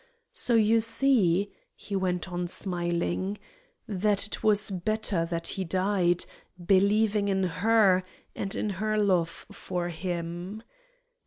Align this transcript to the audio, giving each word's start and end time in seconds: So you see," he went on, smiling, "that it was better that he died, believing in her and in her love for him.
So 0.33 0.55
you 0.55 0.79
see," 0.79 1.51
he 1.75 1.95
went 1.95 2.27
on, 2.31 2.47
smiling, 2.47 3.37
"that 3.87 4.25
it 4.25 4.43
was 4.43 4.71
better 4.71 5.27
that 5.27 5.49
he 5.49 5.63
died, 5.63 6.25
believing 6.65 7.27
in 7.27 7.43
her 7.43 8.03
and 8.35 8.55
in 8.55 8.69
her 8.81 8.97
love 8.97 9.45
for 9.51 9.89
him. 9.89 10.63